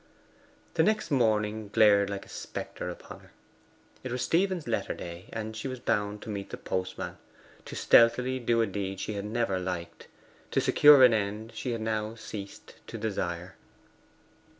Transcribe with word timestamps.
The 0.73 0.81
next 0.81 1.11
morning 1.11 1.69
glared 1.69 2.09
in 2.09 2.13
like 2.15 2.25
a 2.25 2.29
spectre 2.29 2.89
upon 2.89 3.19
her. 3.19 3.31
It 4.03 4.11
was 4.11 4.23
Stephen's 4.23 4.67
letter 4.67 4.95
day, 4.95 5.29
and 5.31 5.55
she 5.55 5.67
was 5.67 5.79
bound 5.79 6.23
to 6.23 6.29
meet 6.29 6.49
the 6.49 6.57
postman 6.57 7.17
to 7.65 7.75
stealthily 7.75 8.39
do 8.39 8.63
a 8.63 8.65
deed 8.65 8.99
she 8.99 9.13
had 9.13 9.25
never 9.25 9.59
liked, 9.59 10.07
to 10.49 10.59
secure 10.59 11.03
an 11.03 11.13
end 11.13 11.51
she 11.53 11.77
now 11.77 12.09
had 12.09 12.19
ceased 12.19 12.77
to 12.87 12.97
desire. 12.97 13.57